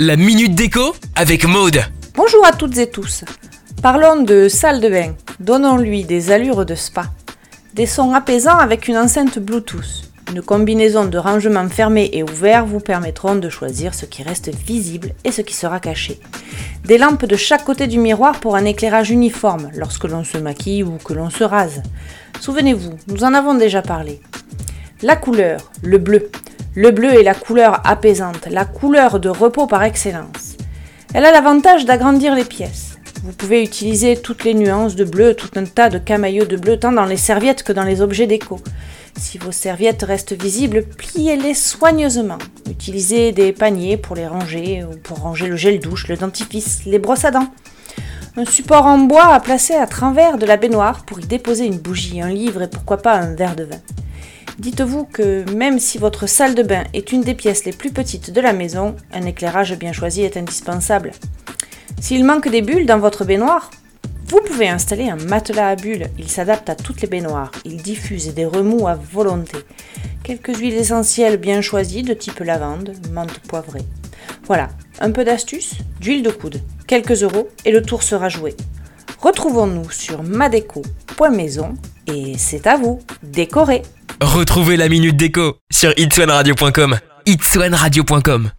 [0.00, 1.82] La minute déco avec Maude.
[2.14, 3.26] Bonjour à toutes et tous.
[3.82, 5.12] Parlons de salle de bain.
[5.38, 7.10] Donnons-lui des allures de spa.
[7.74, 10.10] Des sons apaisants avec une enceinte Bluetooth.
[10.32, 15.12] Une combinaison de rangements fermés et ouverts vous permettront de choisir ce qui reste visible
[15.24, 16.20] et ce qui sera caché.
[16.86, 20.84] Des lampes de chaque côté du miroir pour un éclairage uniforme lorsque l'on se maquille
[20.84, 21.82] ou que l'on se rase.
[22.40, 24.22] Souvenez-vous, nous en avons déjà parlé.
[25.02, 26.30] La couleur, le bleu.
[26.78, 30.58] Le bleu est la couleur apaisante, la couleur de repos par excellence.
[31.14, 32.98] Elle a l'avantage d'agrandir les pièces.
[33.24, 36.78] Vous pouvez utiliser toutes les nuances de bleu, tout un tas de camailleux de bleu,
[36.78, 38.60] tant dans les serviettes que dans les objets déco.
[39.16, 42.36] Si vos serviettes restent visibles, pliez-les soigneusement.
[42.68, 46.98] Utilisez des paniers pour les ranger ou pour ranger le gel douche, le dentifrice, les
[46.98, 47.48] brosses à dents.
[48.36, 51.78] Un support en bois à placer à travers de la baignoire pour y déposer une
[51.78, 53.80] bougie, un livre et pourquoi pas un verre de vin.
[54.58, 58.30] Dites-vous que même si votre salle de bain est une des pièces les plus petites
[58.30, 61.12] de la maison, un éclairage bien choisi est indispensable.
[62.00, 63.70] S'il manque des bulles dans votre baignoire,
[64.28, 66.08] vous pouvez installer un matelas à bulles.
[66.18, 67.52] Il s'adapte à toutes les baignoires.
[67.64, 69.58] Il diffuse des remous à volonté.
[70.24, 73.84] Quelques huiles essentielles bien choisies de type lavande, menthe poivrée.
[74.44, 74.68] Voilà,
[75.00, 78.54] un peu d'astuce, d'huile de coude, quelques euros et le tour sera joué.
[79.20, 81.74] Retrouvons-nous sur madeco.maison
[82.06, 83.82] et c'est à vous, décorez
[84.20, 86.98] Retrouvez la minute déco sur itswanradio.com.
[87.26, 88.50] itswanradio.com